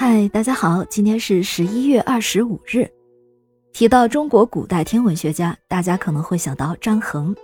[0.00, 2.88] 嗨，大家好，今天是十一月二十五日。
[3.72, 7.34] 提到中国古代天文学家，大家可能会想到张衡。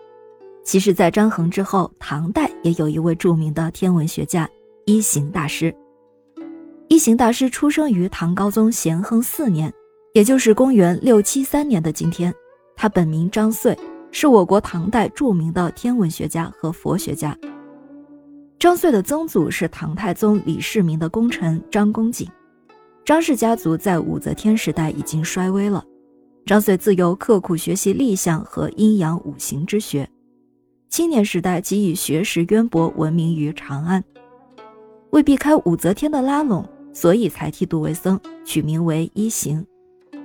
[0.63, 4.49] 其实，在张衡之后，唐代也有一位著名的天文学家
[4.87, 5.75] 一行大师。
[6.87, 9.73] 一行大师出生于唐高宗咸亨四年，
[10.13, 12.33] 也就是公元六七三年的今天。
[12.77, 13.77] 他本名张遂，
[14.13, 17.37] 是我国唐代著名的天文学家和佛学家。
[18.61, 22.31] 张遂的曾祖是唐太宗李世民的功臣张公瑾。
[23.05, 25.85] 张氏家族在武则天时代已经衰微了。
[26.47, 30.09] 张遂自幼刻苦学习历象和阴阳五行之学，
[30.89, 34.03] 青年时代即以学识渊博闻名于长安。
[35.11, 39.65] 为避开武则天的拉拢，所以才剃度为僧，取名为一行。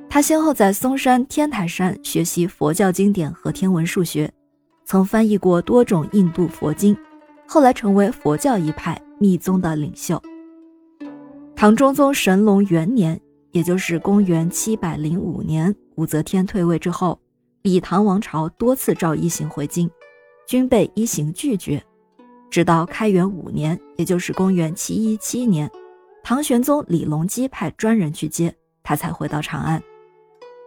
[0.10, 4.32] 他先后在嵩山、天台山学习佛教经典和天文数学，
[4.86, 6.96] 曾翻译过多种印度佛经。
[7.46, 10.22] 后来成为佛教一派密宗的领袖。
[11.60, 13.20] 唐中宗神龙元年，
[13.52, 17.20] 也就是公元七百零五年，武则天退位之后，
[17.64, 19.92] 李唐王朝多次召一行回京，
[20.48, 21.84] 均被一行拒绝。
[22.50, 25.70] 直到开元五年，也就是公元七一七年，
[26.24, 29.84] 唐玄宗李隆基派专人去接他，才回到长安。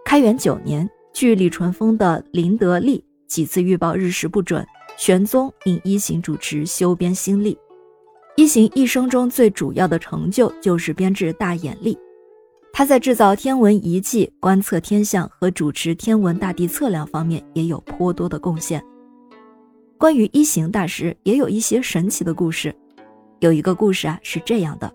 [0.04, 4.62] 开元九年，据李淳风的《麟德历》几次预报日食不准。
[4.98, 7.56] 玄宗命一行主持修编新历。
[8.34, 11.98] 一行一生中最主要的成就就是编制大眼历。
[12.72, 18.82] 他在制造天文仪器、观测天象和主持天文大地测量方面也有颇多的贡献。
[19.98, 22.74] 关于一行大师，也有一些神奇的故事。
[23.40, 24.90] 有一个故事啊是这样的：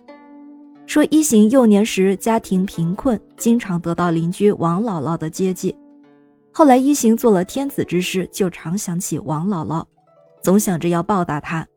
[0.87, 5.75] 说一行幼年时家庭贫困，经常得到邻居王姥姥的接济。
[6.51, 9.85] 后来一行做了天子之事，就常想起王姥姥，
[10.41, 11.67] 总想着要报答她。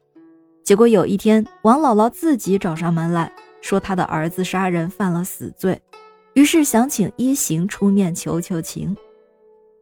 [0.71, 5.83] 结果有一天，王姥姥自己找上门来说，她的儿子杀人犯了死罪，
[6.35, 8.97] 于是想请一行出面求求情。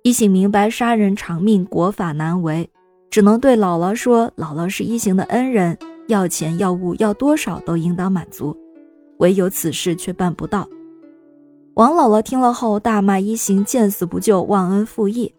[0.03, 2.71] 一行明白杀人偿命，国法难违，
[3.11, 8.57] 只能对姥姥说：“姥姥是一行的恩人，要钱要物要多少都应当满足，
[9.19, 10.67] 唯有此事却办不到。”
[11.77, 15.35] 王姥姥听了后，大骂一行见死不救、忘恩负义。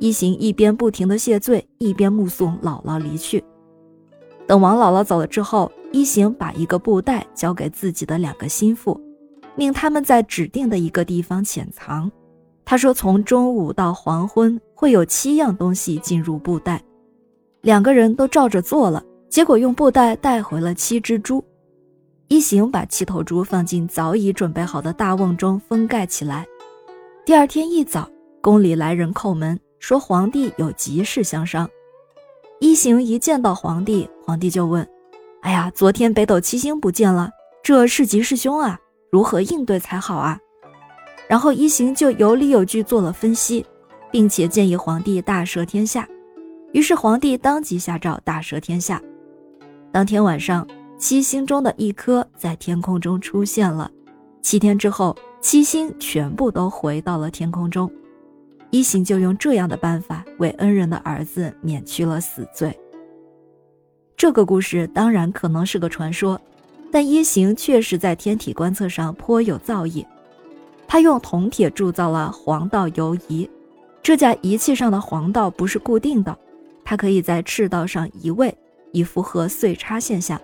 [0.00, 3.42] 一行一边不停地谢罪，一边目送姥姥离去。
[4.46, 9.00] 等王姥姥走了之后，一行把一个布袋交给自己的两个心腹，
[9.54, 12.10] 命他们在指定的一个地方潜藏。
[12.64, 16.82] 他说，从中午到黄昏会有七样东西进入布袋。
[17.62, 21.44] 两个人都照着做了，结果用布袋带回了七只猪。
[22.28, 26.46] 一行把七头猪放进早已准备好的大瓮中，封盖起来。
[27.24, 28.08] 第二天一早，
[28.40, 31.68] 宫里来人叩门，说皇帝有急事相商。
[32.62, 34.88] 一行一见到皇帝，皇帝就问
[35.42, 37.28] ：“哎呀，昨天北斗七星不见了，
[37.60, 38.78] 这是吉是凶啊？
[39.10, 40.38] 如何应对才好啊？”
[41.28, 43.66] 然后一行就有理有据做了分析，
[44.12, 46.08] 并且建议皇帝大赦天下。
[46.72, 49.02] 于是皇帝当即下诏大赦天下。
[49.90, 50.64] 当天晚上。
[50.98, 53.90] 七星中的一颗在天空中出现了，
[54.40, 57.90] 七天之后，七星全部都回到了天空中。
[58.72, 62.74] 一行就用这样的办法为恩人的儿子免去了死罪。
[64.16, 66.40] 这个故事当然可能是个传说，
[66.90, 70.06] 但一行确实在天体观测上颇有造诣。
[70.88, 73.48] 他用铜铁铸造了黄道游仪，
[74.02, 76.34] 这架仪器上的黄道不是固定的，
[76.82, 78.56] 它可以在赤道上移位，
[78.92, 80.40] 以符合岁差现象。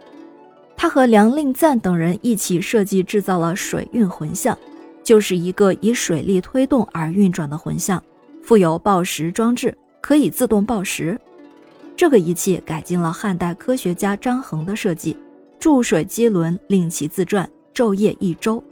[0.76, 4.56] 他和梁令赞等人一起设计制造了水运魂象，
[5.02, 8.02] 就是一个以水力推动而运转的魂象，
[8.48, 11.20] 附有报时装置，可以自动报时。
[11.94, 15.14] 这个仪器改进了汉代科学家张衡的设计，
[15.58, 18.64] 注水机轮令其自转，昼夜一周。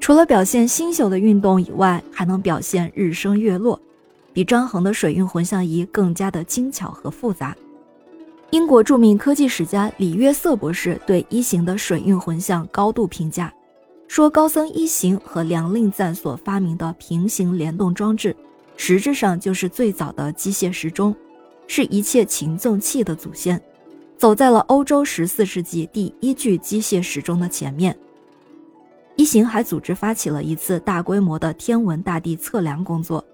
[0.00, 3.80] 除了表现星宿的运动以外，还能表现日升月落，
[4.32, 7.56] 比张衡的水运魂象仪更加的精巧和复杂。
[8.50, 13.54] 英国著名科技史家李约瑟博士对一行的水运魂象高度评价，
[14.08, 18.34] 说高僧一行和梁令赞所发明的平行联动装置，
[18.76, 21.14] 实质上就是最早的机械时钟，
[21.66, 23.60] 是一切琴奏器的祖先，
[24.18, 27.96] 走在了欧洲十四世纪第一具机械时钟的前面。
[29.16, 33.24] 一行还组织发起了一次大规模的天文大地测量工作，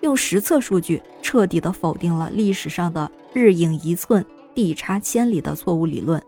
[0.00, 4.24] 用实测数据彻底的否定了历史上的日影一寸。
[4.54, 6.22] 地差千里的错误理论，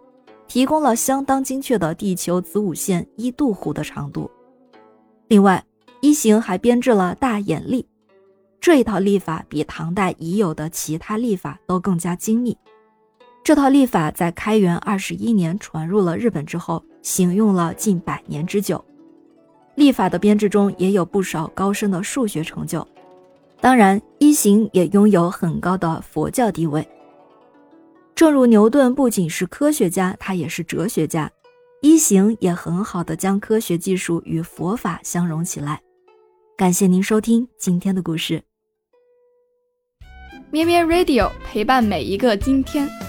[0.49, 4.29] 提供了相当精确的地球子午线一度弧的长度。
[5.29, 5.65] 另外，
[6.01, 7.87] 一行还编制了大眼历，
[8.67, 12.59] 这一套历法比唐代已有的其他历法都更加精密。
[13.45, 18.85] 这套历法在开元二十一年传入了日本之后，行用了近百年之久。
[19.77, 22.85] 历法的编制中也有不少高深的数学成就。
[23.61, 26.85] 当然，一行也拥有很高的佛教地位。
[28.17, 31.31] 正如牛顿不仅是科学家，他也是哲学家。
[31.83, 35.81] 一行也很好的将科学技术与佛法相融起来。
[36.57, 38.43] 感谢您收听今天的故事。
[40.57, 43.06] 咩咩 Radio 陪伴每一个今天。